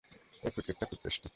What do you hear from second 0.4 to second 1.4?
এই ফ্রুটকেকটা খুব টেস্টি!